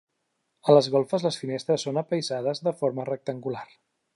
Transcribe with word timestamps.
A 0.67 0.73
les 0.75 0.87
golfes 0.95 1.25
les 1.27 1.37
finestres 1.41 1.85
són 1.89 2.01
apaïsades 2.03 2.65
de 2.69 2.77
forma 2.81 3.07
rectangular. 3.15 3.67